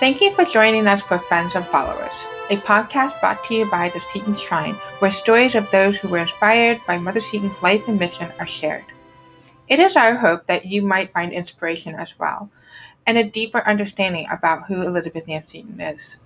[0.00, 3.90] Thank you for joining us for Friends and Followers, a podcast brought to you by
[3.90, 7.98] the Seton Shrine, where stories of those who were inspired by Mother Seton's life and
[7.98, 8.86] mission are shared.
[9.68, 12.50] It is our hope that you might find inspiration as well,
[13.06, 16.16] and a deeper understanding about who Elizabeth Ann Seton is.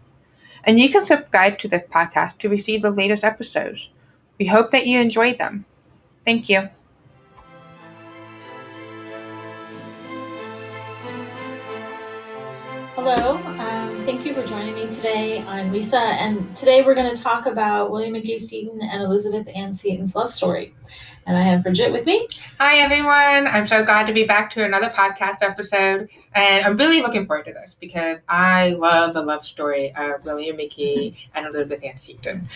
[0.63, 3.89] And you can subscribe to this podcast to receive the latest episodes.
[4.39, 5.65] We hope that you enjoyed them.
[6.25, 6.69] Thank you.
[12.95, 15.43] Hello, um, thank you for joining me today.
[15.49, 19.75] I'm Lisa, and today we're going to talk about William Magee Seton and Elizabeth Ann
[19.75, 20.73] Seton's love story.
[21.27, 22.29] And I have Bridget with me.
[22.61, 23.53] Hi, everyone.
[23.53, 26.09] I'm so glad to be back to another podcast episode.
[26.37, 30.57] And I'm really looking forward to this because I love the love story of William
[30.57, 32.49] Magee and Elizabeth Ann Seton.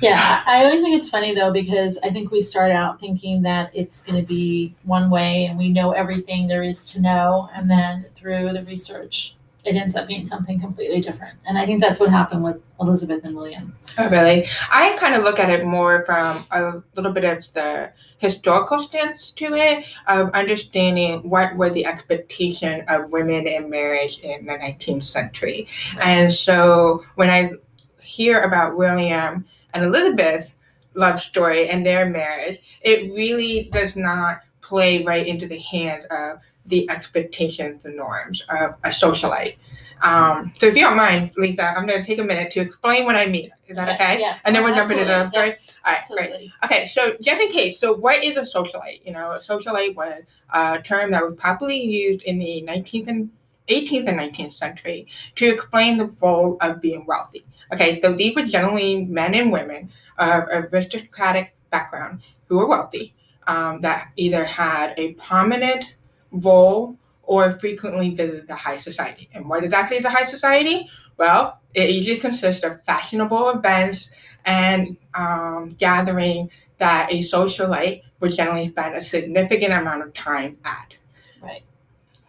[0.00, 3.70] Yeah, I always think it's funny though because I think we start out thinking that
[3.74, 7.50] it's going to be one way and we know everything there is to know.
[7.54, 11.38] And then through the research, it ends up being something completely different.
[11.46, 13.76] And I think that's what happened with Elizabeth and William.
[13.96, 14.46] Oh, really?
[14.70, 19.30] I kind of look at it more from a little bit of the historical stance
[19.32, 25.04] to it, of understanding what were the expectation of women in marriage in the 19th
[25.04, 25.66] century.
[26.00, 27.52] And so when I
[28.00, 30.56] hear about William and Elizabeth's
[30.94, 36.38] love story and their marriage, it really does not play right into the hand of
[36.66, 39.56] the expectations and norms of a socialite.
[40.02, 43.04] Um, so if you don't mind, Lisa, I'm going to take a minute to explain
[43.04, 43.50] what I mean.
[43.68, 44.20] Is that okay?
[44.20, 44.38] Yeah.
[44.44, 45.48] And then we'll jump into the story.
[45.48, 45.78] Yes.
[45.84, 46.28] All right, Absolutely.
[46.28, 46.52] great.
[46.64, 49.04] Okay, so just in case, so what is a socialite?
[49.04, 53.30] You know, a socialite was a term that was popularly used in the 19th and
[53.68, 57.44] 18th and 19th century to explain the role of being wealthy.
[57.72, 63.14] Okay, so these were generally men and women of aristocratic background who were wealthy
[63.46, 65.84] um, that either had a prominent
[66.32, 69.28] role or frequently visit the high society.
[69.32, 70.88] And what exactly is the high society?
[71.16, 74.10] Well, it usually consists of fashionable events
[74.44, 80.94] and um, gathering that a socialite would generally spend a significant amount of time at.
[81.40, 81.62] Right.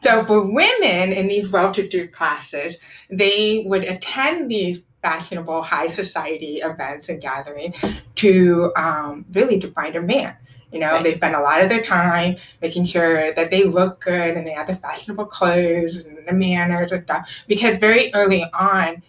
[0.03, 2.75] So for women in these well-to-do classes,
[3.09, 7.75] they would attend these fashionable high society events and gatherings
[8.15, 10.35] to um, really to find a man.
[10.73, 11.03] You know, Right.
[11.03, 14.51] they spend a lot of their time making sure that they look good and they
[14.51, 17.29] have the fashionable clothes and the manners and stuff.
[17.47, 19.03] Because very early on,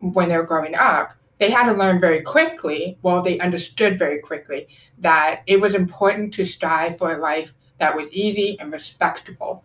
[0.00, 4.18] when they were growing up, they had to learn very quickly, well, they understood very
[4.20, 9.62] quickly that it was important to strive for a life that was easy and respectable.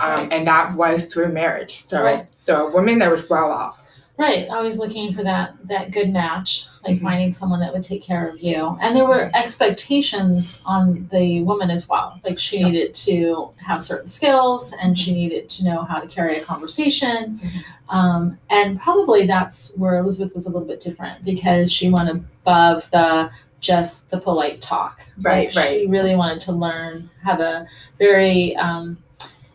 [0.00, 0.32] Um, Right.
[0.32, 1.84] and that was through marriage.
[1.88, 2.26] So, Right.
[2.44, 3.77] so a woman that was well off.
[4.18, 4.48] Right.
[4.48, 7.02] Always looking for that that good match, like Mhm.
[7.02, 8.76] finding someone that would take care of you.
[8.82, 12.18] And there were expectations on the woman as well.
[12.24, 12.66] Like she Yeah.
[12.68, 17.40] needed to have certain skills and she needed to know how to carry a conversation.
[17.42, 17.94] Mhm.
[17.94, 22.84] Um, and probably that's where Elizabeth was a little bit different because she went above
[22.92, 23.30] the
[23.60, 25.04] just the polite talk.
[25.20, 27.66] Right, Like, She really wanted to learn, have a
[27.98, 28.98] very um,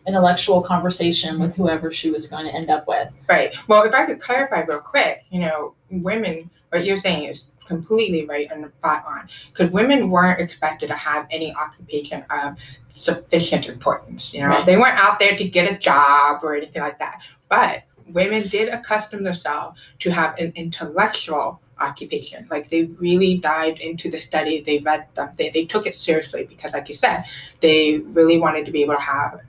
[0.06, 1.62] intellectual conversation with mm-hmm.
[1.62, 3.08] whoever she was going to end up with.
[3.28, 3.54] Right.
[3.68, 8.26] Well, if I could clarify real quick, you know, women, what you're saying is completely
[8.26, 9.28] right and spot on.
[9.48, 12.56] Because women weren't expected to have any occupation of
[12.90, 14.34] sufficient importance.
[14.34, 14.66] You know, Right.
[14.66, 17.20] they weren't out there to get a job or anything like that.
[17.48, 22.46] But women did accustom themselves to have an intellectual occupation.
[22.50, 26.72] Like they really dived into the study, they read something, they took it seriously because,
[26.72, 27.24] like you said,
[27.60, 29.40] they really wanted to be able to have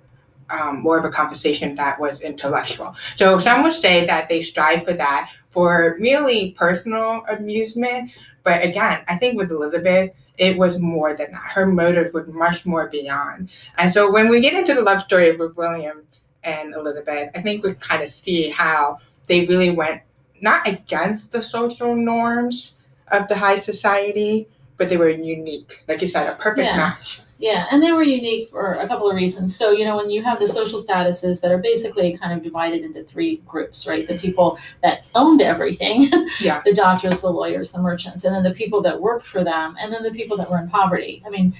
[0.49, 2.95] um, more of a conversation that was intellectual.
[3.15, 8.11] So some would say that they strive for that for merely personal amusement.
[8.43, 11.41] But again, I think with Elizabeth, it was more than that.
[11.43, 13.49] Her motive was much more beyond.
[13.77, 16.03] And so when we get into the love story with William
[16.43, 20.01] and Elizabeth, I think we kind of see how they really went
[20.41, 22.73] not against the social norms
[23.11, 24.47] of the high society,
[24.77, 25.83] but they were unique.
[25.87, 26.77] Like you said, a perfect Yeah.
[26.77, 27.21] match.
[27.37, 29.55] Yeah, and they were unique for a couple of reasons.
[29.55, 32.83] So, you know, when you have the social statuses that are basically kind of divided
[32.83, 34.07] into three groups, right?
[34.07, 36.09] The people that owned everything,
[36.39, 36.61] Yeah.
[36.63, 39.91] the doctors, the lawyers, the merchants, and then the people that worked for them, and
[39.91, 41.21] then the people that were in poverty.
[41.25, 41.53] I mean,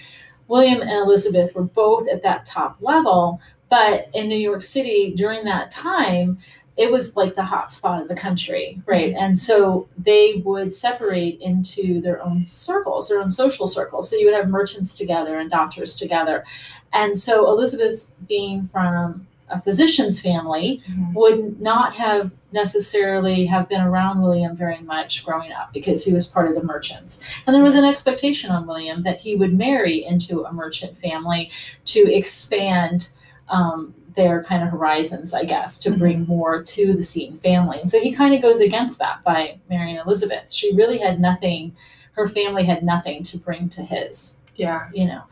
[0.47, 5.43] William and Elizabeth were both at that top level, but in New York City during
[5.45, 6.37] that time,
[6.77, 9.13] it was like the hot spot of the country, right?
[9.17, 14.09] And so they would separate into their own circles, their own social circles.
[14.09, 16.43] So you would have merchants together and doctors together.
[16.91, 21.13] And so Elizabeth's being from a physician's family Mhm.
[21.13, 26.25] would not have necessarily have been around William very much growing up because he was
[26.27, 27.21] part of the merchants.
[27.45, 31.51] And there was an expectation on William that he would marry into a merchant family
[31.85, 33.09] to expand
[33.47, 37.79] um, their kind of horizons, I guess, to bring more to the Seton family.
[37.81, 40.51] And so he kind of goes against that by marrying Elizabeth.
[40.51, 41.75] She really had nothing,
[42.13, 44.87] her family had nothing to bring to his Yeah.
[44.93, 45.23] you know.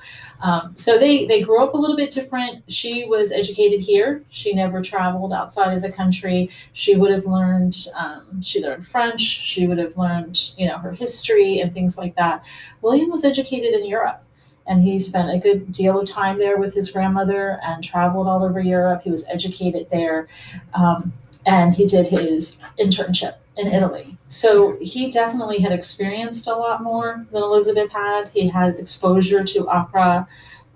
[0.42, 2.64] Um, so they they grew up a little bit different.
[2.68, 4.22] She was educated here.
[4.30, 6.50] She never traveled outside of the country.
[6.74, 9.22] She would have learned um, she learned french.
[9.22, 12.44] She would have learned you know her history and things like that.
[12.82, 14.22] William was educated in europe
[14.68, 18.44] and he spent a good deal of time there with his grandmother and traveled all
[18.44, 20.28] over europe he was educated there
[20.74, 21.14] um,
[21.46, 27.24] and he did his internship in italy so he definitely had experienced a lot more
[27.32, 28.30] than Elizabeth had.
[28.30, 30.28] He had exposure to opera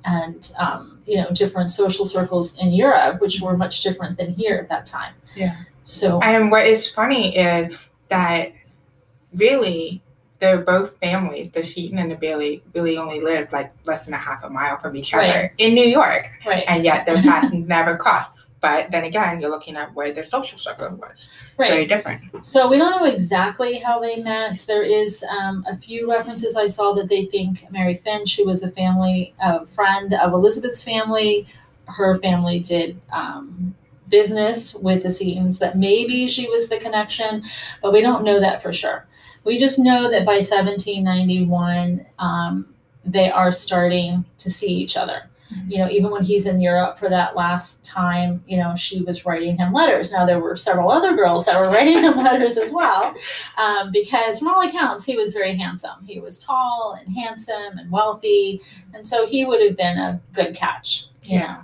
[0.06, 4.58] and um, you know different social circles in Europe, which were much different than here
[4.58, 5.14] at that time.
[5.36, 5.56] Yeah.
[5.86, 7.76] So And what is funny is
[8.10, 8.54] that
[9.34, 10.04] really
[10.40, 14.18] they're both families, the Seton and the Bayley, really only lived like less than a
[14.18, 15.30] half a mile from each Right.
[15.30, 18.32] other in New York, right, and yet their paths never crossed.
[18.60, 21.70] But then again, you're looking at where their social circle was right.
[21.70, 22.44] very different.
[22.44, 24.66] So we don't know exactly how they met.
[24.68, 28.64] There is um, a few references I saw that they think Mary Finch, who was
[28.64, 29.36] a family
[29.70, 31.48] friend of Elizabeth's family,
[31.86, 33.76] her family did um,
[34.10, 35.60] business with the Setons.
[35.60, 37.44] That maybe she was the connection,
[37.82, 39.06] but we don't know that for sure.
[39.48, 42.68] We just know that by 1791, um,
[43.04, 45.30] they are starting to see each other
[45.68, 49.26] you know, even when he's in Europe for that last time, you know, she was
[49.26, 50.12] writing him letters.
[50.12, 53.14] Now, there were several other girls that were writing him letters as well,
[53.58, 56.06] um, because from all accounts, he was very handsome.
[56.06, 58.62] He was tall and handsome and wealthy.
[58.94, 61.58] And so he would have been a good catch, you know.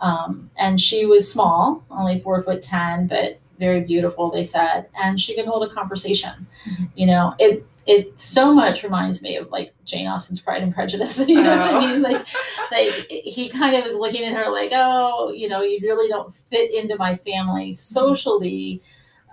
[0.00, 4.88] Um, and she was small, only four foot 10, but very beautiful, they said.
[5.00, 6.46] And she could hold a conversation.
[6.68, 6.88] Mhm.
[6.96, 11.18] You know, it, it so much reminds me of like Jane Austen's Pride and Prejudice.
[11.28, 11.80] You know what I Oh.
[11.80, 12.02] mean?
[12.02, 12.26] Like,
[12.72, 16.34] like he kind of is looking at her like, oh, you know, you really don't
[16.34, 18.82] fit into my family socially.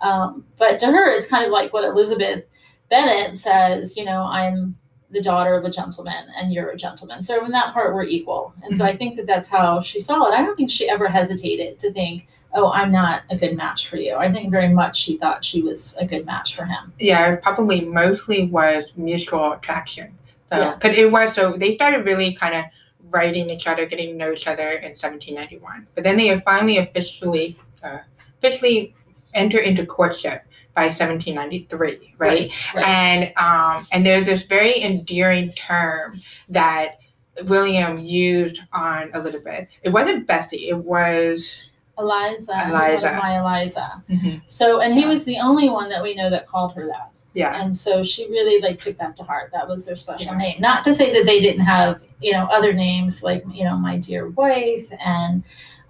[0.01, 2.43] Um, but to her, it's kind of like what Elizabeth
[2.89, 4.77] Bennet says, you know, I'm
[5.09, 7.23] the daughter of a gentleman and you're a gentleman.
[7.23, 8.53] So in that part, we're equal.
[8.63, 10.33] And so I think that that's how she saw it.
[10.33, 12.27] I don't think she ever hesitated to think,
[12.57, 14.15] oh, I'm not a good match for you.
[14.15, 16.91] I think very much she thought she was a good match for him.
[16.99, 20.17] Yeah, it probably mostly was mutual attraction.
[20.51, 20.73] So, Yeah.
[20.73, 22.65] because it was so they started really kind of
[23.11, 25.87] writing each other, getting to know each other in 1791.
[25.93, 27.99] But then they finally officially, uh,
[28.39, 28.95] officially
[29.35, 30.41] enter into courtship
[30.73, 32.51] by 1793, right?
[32.73, 32.85] Right.
[32.85, 36.19] And um, and there's this very endearing term
[36.49, 36.97] that
[37.43, 39.67] William used on Elizabeth.
[39.83, 40.69] It wasn't Bessie.
[40.69, 41.55] It was
[41.99, 43.19] Eliza, Eliza.
[43.21, 44.03] my Eliza.
[44.45, 47.11] So, and he was the only one that we know that called her that.
[47.33, 49.51] yeah, And so she really like took that to heart.
[49.53, 50.37] That was their special Yeah.
[50.37, 50.61] name.
[50.61, 53.97] Not to say that they didn't have, you know, other names like, you know, my
[53.97, 55.43] dear wife and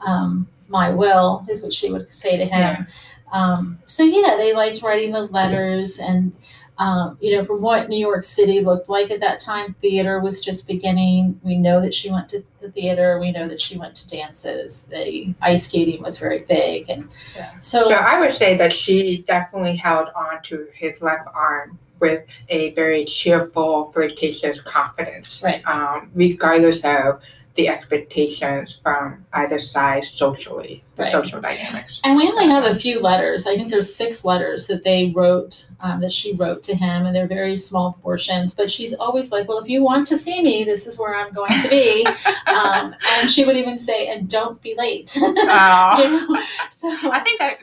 [0.06, 2.59] um, my will is what she would say to him.
[2.59, 2.83] Yeah.
[3.31, 6.33] Um, so yeah, they liked writing the letters and
[6.79, 10.44] um, you know, from what New York City looked like at that time, theater was
[10.44, 11.39] just beginning.
[11.44, 13.19] We know that she went to the theater.
[13.19, 14.83] We know that she went to dances.
[14.83, 17.51] The ice skating was very big, and Yeah.
[17.62, 22.25] so So I would say that she definitely held on to his left arm with
[22.50, 25.41] a very cheerful, flirtatious confidence.
[25.44, 25.65] Right.
[25.68, 27.21] Um, regardless of
[27.57, 31.11] the expectations from either side socially, the Right.
[31.11, 31.99] social dynamics.
[32.04, 33.47] And we only have a few letters.
[33.47, 37.16] I think there's six letters that they wrote, um, that she wrote to him, and
[37.16, 38.54] they're very small portions.
[38.54, 41.33] But she's always like, "Well, if you want to see me, this is where I'm
[41.33, 42.06] going to be."
[42.47, 45.18] um, and she would even say, "And don't be late."
[45.49, 46.42] Uh, You know?
[46.69, 47.59] So I think that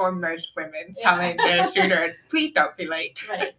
[0.00, 1.10] for most women, Yeah.
[1.10, 3.18] telling their shooter, please don't be late.
[3.28, 3.52] right.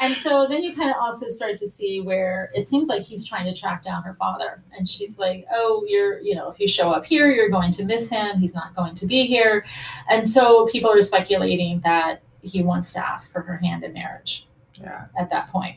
[0.00, 3.24] And so then you kind of also start to see where it seems like he's
[3.24, 4.60] trying to track down her father.
[4.76, 7.84] And she's like, oh, you're, you know, if you show up here, you're going to
[7.84, 8.40] miss him.
[8.40, 9.64] He's not going to be here.
[10.10, 14.48] And so people are speculating that he wants to ask for her hand in marriage
[14.80, 15.04] Yeah.
[15.16, 15.76] at that point.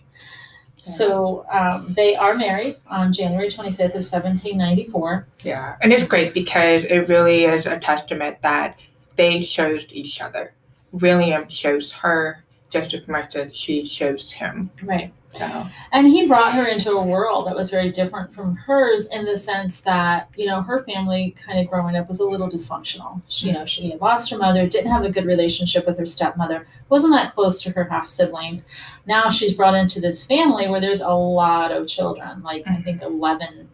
[0.78, 5.28] So um, they are married on January 25th of 1794.
[5.44, 5.76] Yeah.
[5.82, 8.78] And it's great because it really is a testament that
[9.18, 10.54] they chose each other.
[10.92, 14.70] William chose her just as much as she chose him.
[14.84, 15.14] Right.
[15.34, 19.26] So And he brought her into a world that was very different from hers in
[19.26, 23.22] the sense that, you know, her family kind of growing up was a little dysfunctional.
[23.28, 26.06] She, you know, she had lost her mother, didn't have a good relationship with her
[26.06, 28.68] stepmother, wasn't that close to her half siblings.
[29.06, 32.84] Now she's brought into this family where there's a lot of children, like I mm-hmm.
[32.84, 33.70] think 11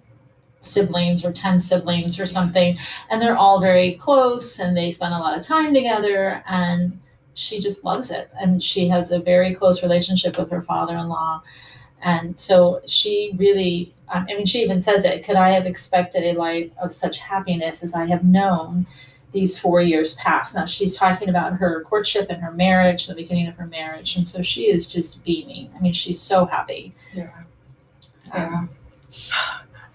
[0.64, 2.78] siblings or 10 siblings or something.
[3.10, 6.44] And they're all very close and they spend a lot of time together.
[6.48, 7.00] And
[7.34, 8.32] she just loves it.
[8.40, 11.42] And she has a very close relationship with her father in law.
[12.02, 15.26] And so she really um, I mean, she even says it.
[15.26, 18.86] Could I have expected a life of such happiness as I have known
[19.32, 20.56] these four years past?
[20.56, 24.28] Now she's talking about her courtship and her marriage, the beginning of her marriage, and
[24.28, 25.72] so she is just beaming.
[25.76, 26.94] I mean, she's so happy.
[27.14, 27.30] Yeah.
[28.28, 28.68] Yeah.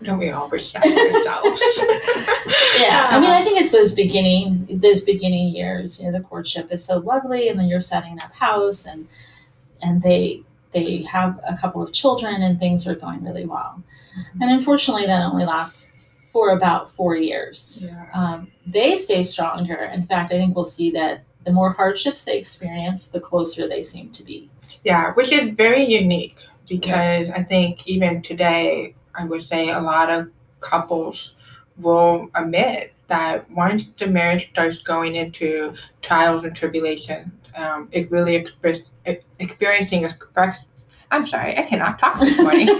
[0.02, 1.60] Don't we all respect ourselves?
[2.78, 5.98] yeah, I mean, I think it's those beginning those beginning years.
[5.98, 9.08] You know, the courtship is so lovely, and then you're setting up house, and
[9.82, 13.82] and they they have a couple of children, and things are going really well.
[14.16, 14.42] Mm-hmm.
[14.42, 15.92] And unfortunately, that only lasts
[16.32, 17.80] for about four years.
[17.82, 18.06] Yeah.
[18.14, 19.90] Um, they stay stronger.
[19.92, 23.82] In fact, I think we'll see that the more hardships they experience, the closer they
[23.82, 24.48] seem to be.
[24.84, 26.36] Yeah, which is very unique
[26.68, 31.34] because I think even today, I would say a lot of couples
[31.76, 38.36] will admit that once the marriage starts going into trials and tribulations, um, it really
[38.36, 38.80] express,
[39.38, 40.66] experiencing express.
[41.10, 42.68] I'm sorry, I cannot talk this morning.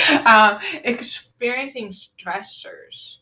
[0.26, 3.16] um, experiencing stressors,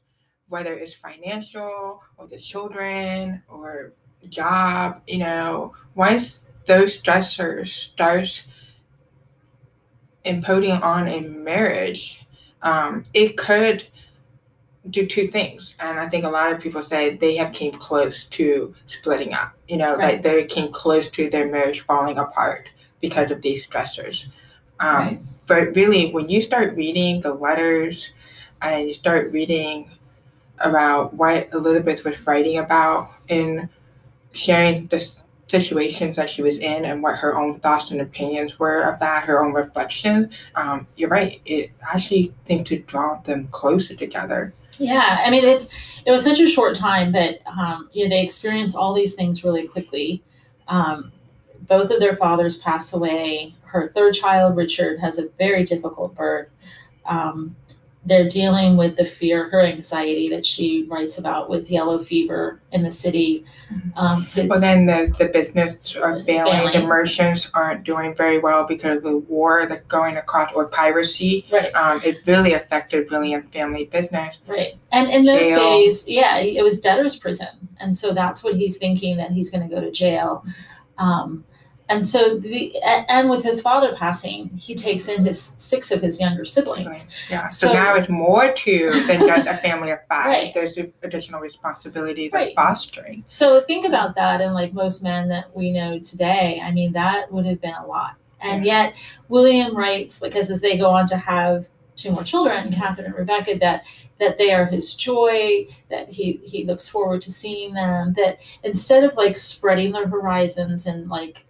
[0.49, 3.93] whether it's financial or the children or
[4.29, 8.43] job, you know, once those stressors starts
[10.25, 12.27] imposing on a marriage,
[12.62, 13.87] um, it could
[14.91, 15.75] do two things.
[15.81, 19.55] And I think a lot of people say they have came close to splitting up.
[19.69, 20.15] You know, right.
[20.15, 22.69] like they came close to their marriage falling apart
[23.00, 24.27] because of these stressors.
[24.81, 25.21] Um, right.
[25.47, 28.12] But really, when you start reading the letters
[28.62, 29.91] and you start reading
[30.61, 33.69] about what Elizabeth was writing about in
[34.33, 38.83] sharing this situations that she was in and what her own thoughts and opinions were
[38.83, 41.40] of that, her own reflection, um, you're right.
[41.47, 44.52] It actually seemed to draw them closer together.
[44.78, 45.69] Yeah, I mean it's
[46.07, 49.43] it was such a short time, but um, you know they experience all these things
[49.43, 50.23] really quickly.
[50.69, 51.12] Um,
[51.62, 53.55] both of their fathers pass away.
[53.62, 56.49] Her third child, Richard, has a very difficult birth.
[57.07, 57.57] Um,
[58.09, 62.83] they're dealing with the fear, her anxiety that she writes about with yellow fever in
[62.83, 63.45] the city.
[63.71, 63.99] Mm-hmm.
[63.99, 66.53] Um, well, then the, the business are failing.
[66.53, 66.73] failing.
[66.73, 71.47] The merchants aren't doing very well because of the war that's going across or piracy.
[71.53, 71.73] Right.
[71.75, 74.37] Um, it really affected William's family business.
[74.47, 74.79] Right.
[74.91, 75.59] And in those jail.
[75.59, 79.69] days, yeah, it was debtor's prison, and so that's what he's thinking that he's going
[79.69, 80.45] to go to jail.
[80.97, 81.45] Um,
[81.88, 86.21] and so the and with his father passing he takes in his six of his
[86.21, 90.26] younger siblings yeah so, so now it's more to than just a family of five
[90.26, 90.54] right.
[90.54, 92.49] there's additional responsibilities right.
[92.49, 96.71] of fostering so think about that and like most men that we know today i
[96.71, 98.85] mean that would have been a lot and yeah.
[98.85, 98.95] yet
[99.28, 101.66] william writes because as they go on to have
[101.97, 103.85] two more children catherine and rebecca that
[104.21, 109.04] that they are his joy that he he looks forward to seeing them that instead
[109.04, 111.45] of like spreading their horizons and like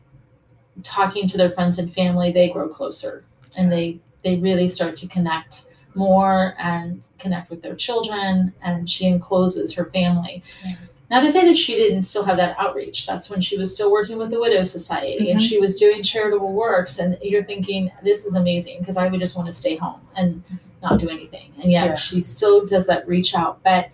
[0.82, 3.24] talking to their friends and family, they grow closer
[3.56, 8.52] and they they really start to connect more and connect with their children.
[8.62, 10.42] And she encloses her family.
[10.64, 10.76] Yeah.
[11.10, 13.06] Not to say that she didn't still have that outreach.
[13.06, 15.32] That's when she was still working with the Widow Society mm-hmm.
[15.32, 16.98] and she was doing charitable works.
[16.98, 20.42] And you're thinking, this is amazing because I would just want to stay home and
[20.82, 21.52] not do anything.
[21.62, 21.96] And yet yeah.
[21.96, 23.62] she still does that reach out.
[23.64, 23.88] But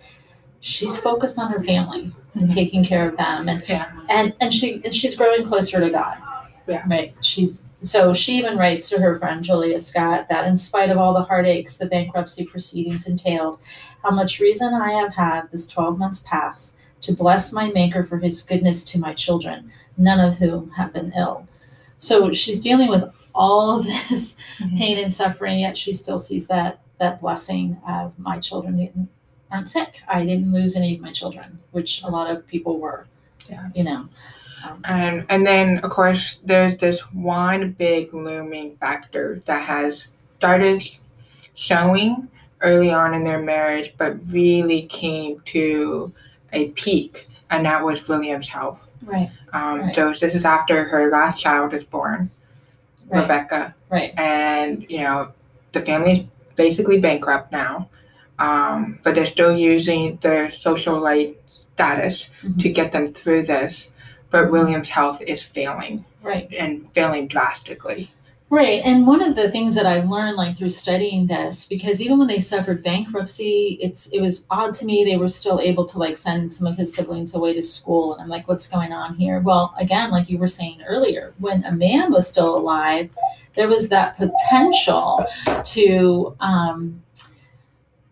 [0.59, 2.47] she's focused on her family and mm-hmm.
[2.47, 3.91] taking care of them and yeah.
[4.09, 6.17] and and she and she's growing closer to God.
[6.67, 6.83] Yeah.
[6.87, 7.15] Right.
[7.21, 11.13] She's so she even writes to her friend Julia Scott that in spite of all
[11.13, 13.59] the heartaches the bankruptcy proceedings entailed,
[14.03, 18.17] how much reason I have had this 12 months past to bless my maker for
[18.17, 21.47] his goodness to my children, none of whom have been ill.
[21.99, 23.03] So she's dealing with
[23.33, 24.77] all of this mm-hmm.
[24.77, 29.09] pain and suffering, yet she still sees that that blessing of my children
[29.51, 30.01] aren't sick.
[30.07, 33.05] I didn't lose any of my children, which a lot of people were.
[33.49, 33.69] Yeah.
[33.75, 34.09] You know.
[34.85, 40.05] And and then of course there's this one big looming factor that has
[40.37, 40.83] started
[41.55, 42.29] showing
[42.61, 46.13] early on in their marriage, but really came to
[46.53, 48.89] a peak, and that was William's health.
[49.03, 49.31] Right.
[49.53, 49.95] Um, right.
[49.95, 52.29] So this is after her last child is born,
[53.09, 53.21] right.
[53.21, 53.75] Rebecca.
[53.89, 54.17] Right.
[54.17, 55.31] And you know
[55.71, 57.89] the family's basically bankrupt now,
[58.39, 62.57] um, but they're still using their socialite status mm-hmm.
[62.57, 63.91] to get them through this
[64.35, 66.03] but William's health is failing.
[66.21, 66.53] Right.
[66.53, 68.11] And failing drastically.
[68.49, 68.81] Right.
[68.83, 72.27] And one of the things that I've learned like through studying this, because even when
[72.27, 76.17] they suffered bankruptcy, it's it was odd to me they were still able to like
[76.17, 78.13] send some of his siblings away to school.
[78.13, 79.39] And I'm like, what's going on here?
[79.39, 83.09] Well, again, like you were saying earlier, when a man was still alive,
[83.55, 85.25] there was that potential
[85.63, 87.01] to um,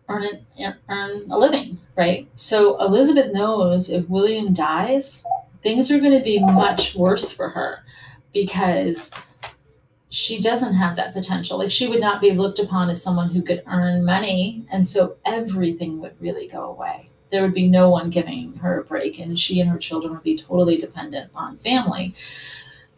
[0.08, 0.24] earn,
[0.58, 2.26] a, earn a living, right?
[2.36, 5.22] So Elizabeth knows if William dies,
[5.64, 7.82] things are going to be much worse for her
[8.32, 9.10] because
[10.10, 11.58] she doesn't have that potential.
[11.58, 14.64] Like she would not be looked upon as someone who could earn money.
[14.70, 17.08] And so everything would really go away.
[17.32, 20.22] There would be no one giving her a break, and she and her children would
[20.22, 22.14] be totally dependent on family.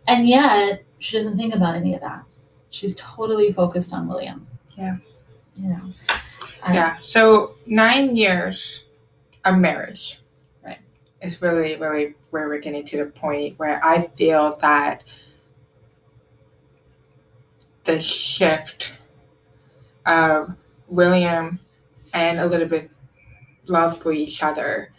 [0.06, 2.22] And yet, she doesn't think about any of that.
[2.68, 4.46] She's totally focused on William.
[4.76, 4.96] Yeah.
[5.56, 5.80] You know.
[6.62, 6.96] I- yeah.
[7.02, 8.84] So nine years
[9.46, 10.20] of marriage.
[11.22, 15.02] Is really, really where we're getting to the point where I feel that
[17.84, 18.92] the shift
[20.04, 20.54] of
[20.88, 21.58] William
[22.12, 22.98] and Elizabeth's
[23.66, 24.92] love for each other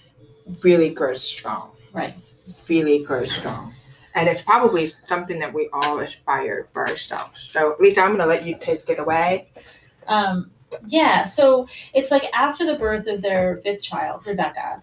[0.64, 1.72] really grows strong.
[1.94, 2.16] Right.
[2.68, 3.74] Really grows strong.
[4.16, 7.40] And it's probably something that we all aspire for ourselves.
[7.52, 9.50] So, Lisa, I'm going to let you take it away.
[10.08, 10.52] Um,
[10.88, 14.82] yeah, so it's like after the birth of their fifth child, Rebecca,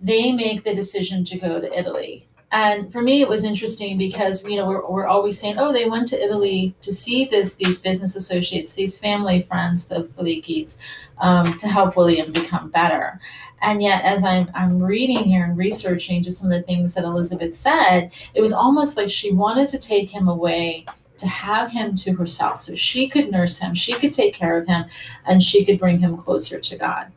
[0.00, 2.26] they make the decision to go to Italy.
[2.52, 5.88] And for me, it was interesting because you know we're, we're always saying, oh, they
[5.88, 10.78] went to Italy to see this these business associates, these family friends, the Filicchis,
[11.18, 13.20] um, to help William become better.
[13.62, 17.04] And yet, as I'm I'm reading here and researching just some of the things that
[17.04, 20.86] Elizabeth said, it was almost like she wanted to take him away
[21.18, 24.66] to have him to herself so she could nurse him, she could take care of
[24.66, 24.84] him,
[25.26, 27.10] and she could bring him closer to God.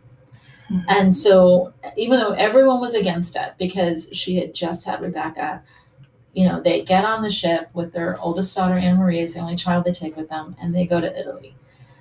[0.71, 0.85] Mhm.
[0.87, 5.61] And so, even though everyone was against it because she had just had Rebecca,
[6.33, 9.39] you know, they get on the ship with their oldest daughter, Anne Marie, is the
[9.39, 11.55] only child they take with them, and they go to Italy.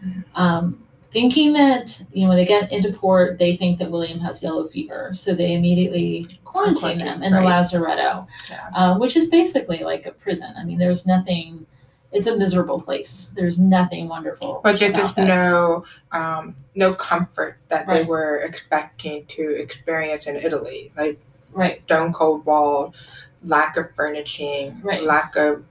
[0.05, 0.25] Mhm.
[0.35, 0.79] Um,
[1.11, 4.67] thinking that, you know, when they get into port, they think that William has yellow
[4.67, 5.11] fever.
[5.15, 8.69] So they immediately quarantine him in the Lazaretto, Yeah.
[8.75, 10.53] uh, which is basically like a prison.
[10.59, 11.65] I mean, there's nothing,
[12.13, 13.33] it's a miserable place.
[13.37, 14.61] There's nothing wonderful.
[14.65, 15.17] But there's this.
[15.17, 20.93] no, um, no comfort that they were expecting to experience in Italy.
[20.97, 21.19] Like
[21.53, 22.95] Right, stone cold wall,
[23.43, 25.03] lack of furnishing, Right.
[25.03, 25.65] lack of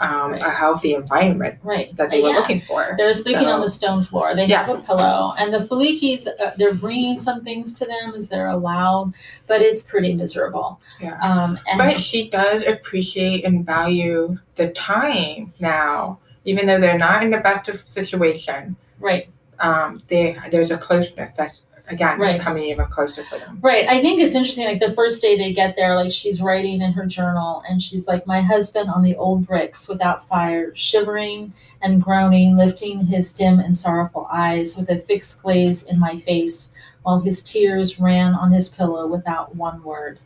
[0.00, 0.42] um, Right.
[0.42, 1.94] a healthy environment right.
[1.96, 2.36] that they were Yeah.
[2.36, 2.94] looking for.
[2.98, 4.34] They're sleeping on the stone floor.
[4.34, 4.64] They Yeah.
[4.64, 8.48] have a pillow, and the Filicchis, uh, they're bringing some things to them as they're
[8.48, 9.12] allowed,
[9.46, 10.80] but it's pretty miserable.
[11.00, 11.18] Yeah.
[11.20, 17.22] Um, and But she does appreciate and value the time now, even though they're not
[17.22, 18.76] in the best of situation.
[19.00, 19.28] right,
[19.60, 22.40] Um, they, there's a closeness that's again Right.
[22.40, 23.58] coming even closer for them.
[23.60, 23.86] right.
[23.88, 24.66] I think it's interesting.
[24.66, 28.08] Like the first day they get there, like she's writing in her journal, and she's
[28.08, 33.60] like, "My husband on the old bricks without fire, shivering and groaning, lifting his dim
[33.60, 38.50] and sorrowful eyes with a fixed glaze in my face, while his tears ran on
[38.50, 40.18] his pillow without one word."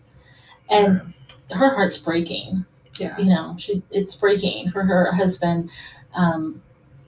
[0.71, 1.13] And
[1.51, 2.65] her heart's breaking.
[3.01, 5.71] yeah, you know she it's breaking for her husband
[6.15, 6.61] um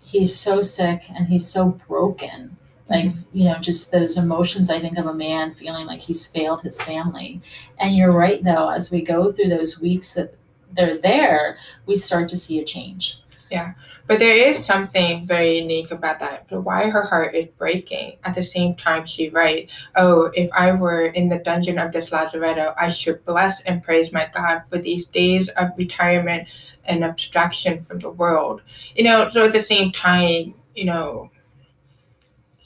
[0.03, 2.57] he's so sick and he's so broken
[2.91, 6.61] like you know just those emotions i think of a man feeling like he's failed
[6.63, 7.41] his family
[7.79, 10.35] and you're right though as we go through those weeks that
[10.73, 13.75] they're there we start to see a change Yeah.
[14.07, 16.51] But there is something very unique about that.
[16.51, 18.17] Why her heart is breaking.
[18.23, 22.11] At the same time, she writes, "Oh, if I were in the dungeon of this
[22.11, 26.49] lazaretto, I should bless and praise my God for these days of retirement
[26.85, 28.63] and abstraction from the world."
[28.95, 29.29] You know.
[29.31, 31.31] So at the same time, you know,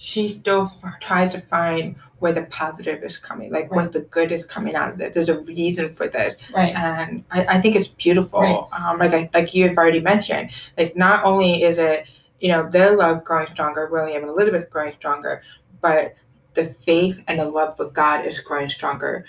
[0.05, 3.85] she still f- tries to find where the positive is coming, like Right.
[3.85, 5.15] what the good is coming out of it.
[5.15, 8.41] There's a reason for this right and I, I think it's beautiful.
[8.41, 8.67] Right.
[8.79, 12.07] Um, like I, like you have already mentioned, like not only is it
[12.41, 15.43] you know their love growing stronger, William and Elizabeth growing stronger,
[15.81, 16.15] but
[16.53, 19.25] the faith and the love for God is growing stronger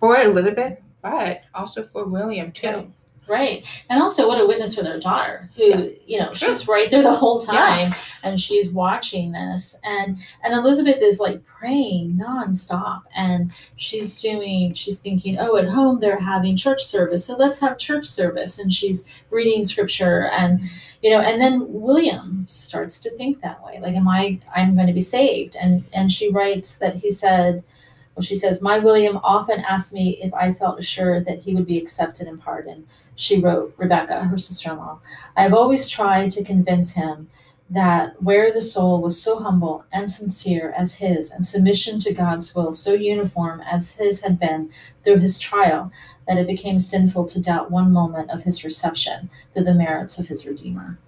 [0.00, 2.92] for Elizabeth, but also for William too.
[3.26, 3.64] Right.
[3.88, 5.86] and also what a witness for their daughter who Yeah.
[6.06, 7.52] you know she's right there the whole Yeah.
[7.52, 14.74] time and she's watching this and and elizabeth is like praying nonstop and she's doing
[14.74, 18.72] she's thinking oh at home they're having church service so let's have church service and
[18.72, 20.60] she's reading scripture and
[21.02, 24.86] you know and then william starts to think that way like am i i'm going
[24.86, 27.62] to be saved and and she writes that he said
[28.14, 31.66] well, she says, My William often asked me if I felt assured that he would
[31.66, 32.86] be accepted and pardoned.
[33.16, 35.00] She wrote, Rebecca, her sister in law.
[35.36, 37.28] I have always tried to convince him
[37.70, 42.54] that where the soul was so humble and sincere as his, and submission to God's
[42.54, 44.70] will so uniform as his had been
[45.02, 45.90] through his trial,
[46.28, 50.28] that it became sinful to doubt one moment of his reception through the merits of
[50.28, 50.98] his Redeemer.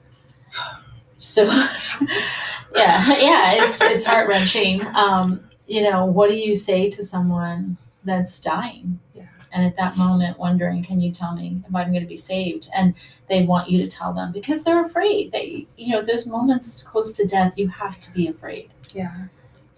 [1.19, 1.45] So,
[2.75, 4.85] yeah, yeah, it's it's heart wrenching.
[4.89, 8.99] Um, you know, what do you say to someone that's dying?
[9.15, 9.25] Yeah.
[9.53, 12.69] And at that moment, wondering, can you tell me if I'm going to be saved?
[12.77, 12.95] And
[13.29, 15.33] they want you to tell them because they're afraid.
[15.33, 18.71] They, you know, those moments close to death, you have to be afraid.
[18.95, 19.15] Yeah.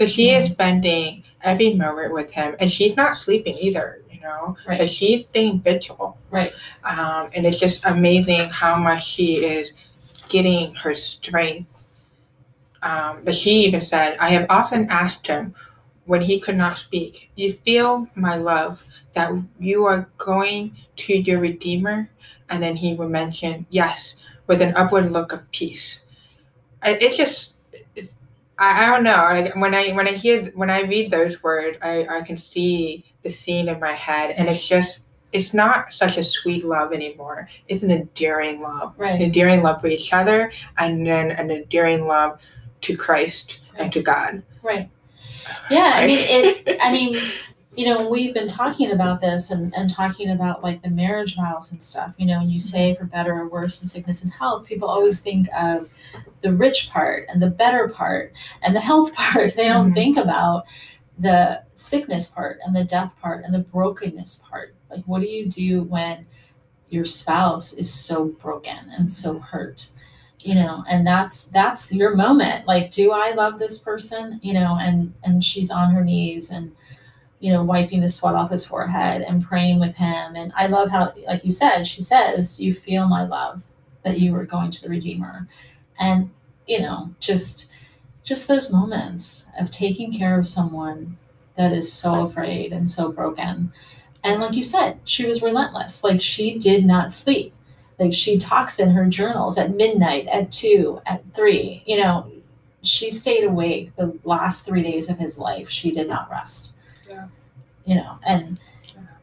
[0.01, 4.03] So she is spending every moment with him, and she's not sleeping either.
[4.13, 4.79] You know, Right.
[4.81, 6.19] but she's staying vigil.
[6.31, 6.53] Right.
[6.83, 9.71] Um, and it's just amazing how much she is
[10.29, 11.71] getting her strength.
[12.83, 15.55] Um, but she even said, I have often asked him
[16.09, 21.39] when he could not speak, You feel my love, that you are going to your
[21.39, 22.09] Redeemer?
[22.49, 24.17] And then he would mention, Yes,
[24.47, 26.01] with an upward look of peace.
[26.83, 27.53] It's just,
[28.59, 29.17] I, I don't know.
[29.17, 33.05] Like when I when I hear when I read those words, I, I can see
[33.23, 35.01] the scene in my head, and it's just
[35.33, 37.51] it's not such a sweet love anymore.
[37.69, 39.15] It's an endearing love, Right.
[39.17, 42.41] an endearing love for each other, and then an endearing love
[42.81, 44.43] to Christ and to God.
[44.63, 44.89] Right.
[45.71, 47.21] Yeah, I mean it I mean,
[47.77, 51.71] you know, we've been talking about this and, and talking about like the marriage vows
[51.73, 54.65] and stuff, you know, when you say for better or worse in sickness and health,
[54.65, 55.89] people always think of
[56.43, 58.33] the rich part and the better part
[58.63, 59.55] and the health part.
[59.55, 59.95] They don't Mhm.
[59.95, 60.65] think about
[61.19, 64.75] the sickness part and the death part and the brokenness part.
[64.91, 66.27] Like what do you do when
[66.91, 69.89] your spouse is so broken and so hurt?
[70.41, 72.67] You know and that's that's your moment.
[72.67, 74.41] Like do i love this person?
[74.43, 76.75] You know and and she's on her knees and
[77.41, 80.37] you know wiping the sweat off his forehead and praying with him.
[80.37, 83.63] And i love how like you said she says you feel my love
[84.05, 85.49] that you were going to the redeemer.
[85.99, 86.31] And
[86.67, 87.71] you know just
[88.25, 91.17] just those moments of taking care of someone
[91.57, 93.73] that is so afraid and so broken.
[94.23, 96.05] And like you said she was relentless.
[96.05, 97.55] Like she did not sleep
[97.99, 102.31] like she talks in her journals at midnight at two at three you know?
[102.83, 105.69] She stayed awake the last three days of his life.
[105.69, 106.77] She did not rest.
[107.09, 107.27] Yeah.
[107.85, 108.61] you know and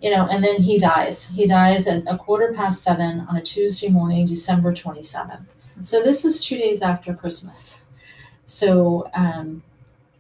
[0.02, 1.30] you know and then he dies.
[1.30, 5.46] He dies at a quarter past seven on a tuesday morning december 27th
[5.84, 7.82] so this is two days after christmas.
[8.46, 9.64] So um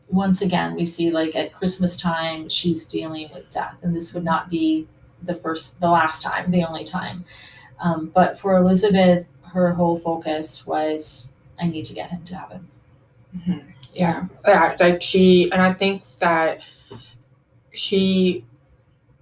[0.10, 4.24] once again we see like at christmas time she's dealing with death and this would
[4.24, 4.88] not be
[5.24, 7.26] the first the last time the only time
[7.80, 12.68] um, but for Elizabeth, her whole focus was, I need to get him to heaven.
[13.94, 16.62] Yeah, yeah, like she, and I think that
[17.72, 18.46] she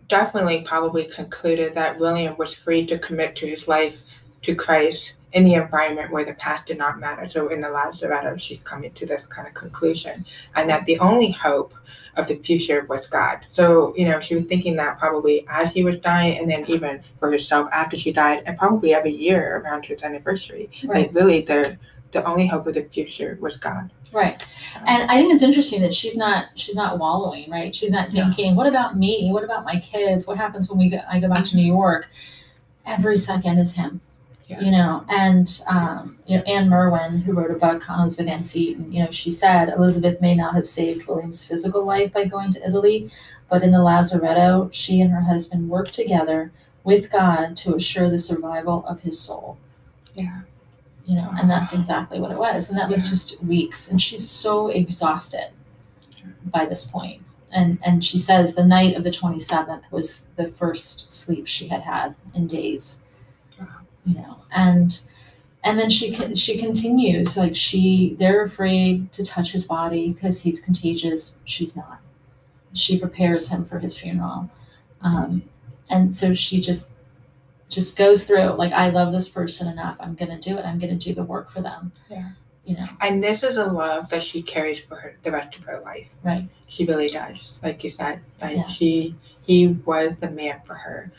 [0.10, 4.02] definitely probably concluded that William was free to commit to his life
[4.44, 7.28] to Christ in the environment where the past did not matter.
[7.28, 11.32] So in the Lazaretto, she's coming to this kind of conclusion, and that the only
[11.32, 11.74] hope
[12.16, 13.40] of the future was God.
[13.54, 17.02] So, you know, she was thinking that probably as he was dying, and then even
[17.20, 20.70] for herself after she died, and probably every year around his anniversary.
[20.84, 21.08] Right.
[21.08, 21.78] Like really the
[22.12, 23.90] the only hope of the future was God.
[24.12, 24.46] Right.
[24.86, 27.76] And I think it's interesting that she's not she's not wallowing, right?
[27.76, 28.26] She's not No.
[28.26, 29.32] thinking, what about me?
[29.32, 30.28] What about my kids?
[30.28, 32.08] What happens when we go, I go back to New York?
[32.86, 34.02] Every second is him.
[34.48, 34.60] Yeah.
[34.60, 38.44] You know, and um, you know, Anne Merwin, who wrote a book on Elizabeth Ann
[38.44, 42.52] Seton, you know, she said Elizabeth may not have saved William's physical life by going
[42.52, 43.10] to Italy,
[43.50, 46.52] but in the Lazaretto, she and her husband worked together
[46.84, 49.58] with God to assure the survival of his soul.
[50.14, 50.42] Yeah.
[51.06, 52.70] You know, and that's exactly what it was.
[52.70, 53.10] And that was Yeah.
[53.10, 53.90] just weeks.
[53.90, 55.52] And she's so exhausted
[56.46, 57.22] by this point.
[57.52, 61.82] And and she says the night of the 27th was the first sleep she had
[61.82, 63.03] had in days.
[64.06, 65.00] You know, and
[65.64, 70.62] and then she she continues like she they're afraid to touch his body because he's
[70.62, 71.38] contagious.
[71.46, 72.00] She's not.
[72.74, 74.50] She prepares him for his funeral,
[75.02, 75.44] um,
[75.90, 76.92] and so she just
[77.70, 79.96] just goes through like I love this person enough.
[80.00, 80.66] I'm gonna do it.
[80.66, 81.92] I'm gonna do the work for them.
[82.10, 82.32] Yeah.
[82.66, 82.88] You know.
[83.02, 86.10] And this is a love that she carries for her the rest of her life.
[86.24, 86.48] Right.
[86.68, 87.54] She really does.
[87.64, 88.68] Like you said, like Yeah.
[88.68, 91.12] she he was the man for her,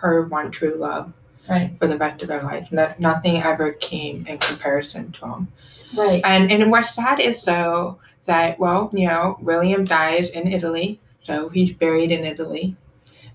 [0.00, 1.12] her one true love
[1.48, 1.76] Right.
[1.78, 2.70] for the rest of their life.
[2.72, 5.48] No, nothing ever came in comparison to him.
[5.94, 6.20] Right.
[6.24, 11.48] And and what's sad is so that well, you know, William dies in Italy, so
[11.48, 12.76] he's buried in Italy,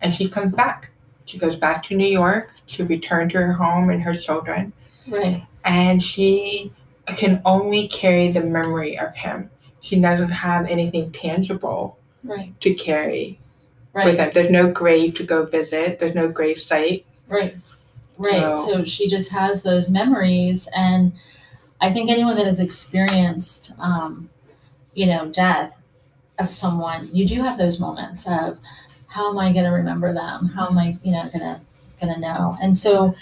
[0.02, 0.92] and she comes back.
[1.26, 4.74] She goes back to New York to return to her home and her children.
[5.08, 5.46] Right.
[5.66, 6.72] and she
[7.08, 9.50] can only carry the memory of him.
[9.82, 12.54] She doesn't have anything tangible Right.
[12.62, 13.38] to carry
[13.92, 14.06] right.
[14.06, 14.32] with him.
[14.34, 16.00] There's no grave to go visit.
[16.00, 17.06] There's no grave site.
[17.28, 17.56] Right.
[18.18, 18.60] Right.
[18.60, 21.12] So- So she just has those memories and
[21.82, 24.30] I think anyone that has experienced um,
[24.94, 25.76] you know, death
[26.40, 28.58] of someone, you do have those moments of
[29.08, 30.48] how am I gonna remember them?
[30.56, 31.62] How am I, you know, gonna
[32.00, 32.58] gonna know?
[32.62, 33.16] And so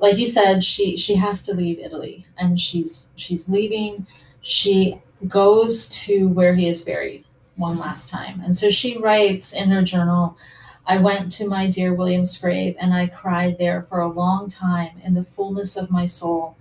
[0.00, 4.06] like you said, she she has to leave Italy and she's she's leaving.
[4.42, 7.24] She goes to where he is buried
[7.56, 8.42] one last time.
[8.44, 10.36] And so she writes in her journal,
[10.86, 15.00] I went to my dear William's grave and I cried there for a long time
[15.02, 16.56] in the fullness of my soul,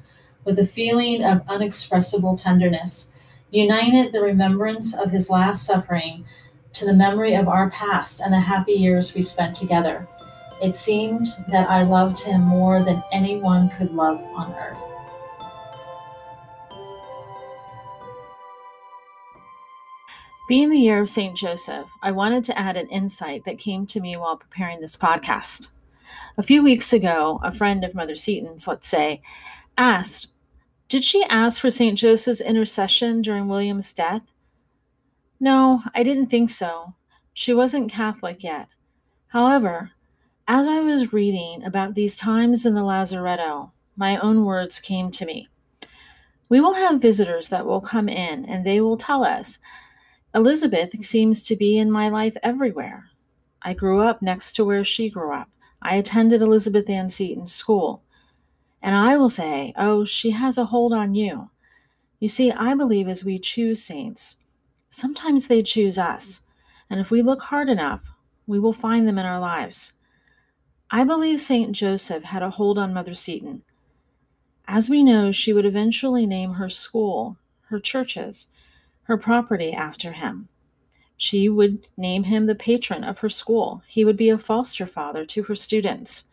[0.46, 3.12] with a feeling of unexpressible tenderness,
[3.52, 6.24] united the remembrance of his last suffering
[6.72, 10.08] to the memory of our past and the happy years we spent together.
[10.62, 14.93] It seemed that I loved him more than anyone could love on earth.
[20.46, 21.38] Being the year of St.
[21.38, 25.70] Joseph, I wanted to add an insight that came to me while preparing this podcast.
[26.38, 29.22] A few weeks ago, a friend of Mother Seton's, let's say,
[29.78, 30.34] asked,
[30.90, 31.98] Did she ask for St.
[31.98, 34.34] Joseph's intercession during William's death?
[35.40, 36.94] No, I didn't think so.
[37.34, 38.68] She wasn't Catholic yet.
[39.28, 39.92] However,
[40.46, 45.26] as I was reading about these times in the Lazaretto, my own words came to
[45.26, 45.48] me.
[46.50, 49.58] We will have visitors that will come in and they will tell us
[50.36, 53.10] Elizabeth seems to be in my life everywhere.
[53.62, 55.50] I grew up next to where she grew up.
[55.82, 58.02] I attended Elizabeth Ann Seton School.
[58.82, 61.52] And I will say, oh, she has a hold on you.
[62.20, 64.38] You see, I believe as we choose saints,
[64.90, 66.42] sometimes they choose us.
[66.90, 68.04] And if we look hard enough,
[68.48, 69.94] we will find them in our lives.
[70.90, 71.72] I believe St.
[71.72, 73.64] Joseph had a hold on Mother Seton.
[74.68, 77.38] As we know, she would eventually name her school,
[77.70, 78.48] her churches,
[79.04, 80.48] her property after him.
[81.18, 83.82] She would name him the patron of her school.
[83.88, 86.24] He would be a foster father to her students.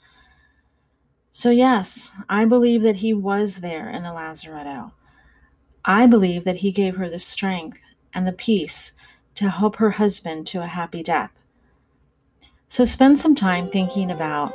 [1.30, 4.92] So, yes, I believe that he was there in the Lazaretto.
[5.85, 7.80] I believe that he gave her the strength
[8.12, 8.92] and the peace
[9.37, 11.38] to help her husband to a happy death.
[12.66, 14.54] So, spend some time thinking about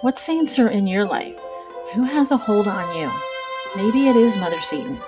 [0.00, 1.38] what saints are in your life.
[1.94, 3.12] Who has a hold on you?
[3.76, 5.00] Maybe it is Mother Seton.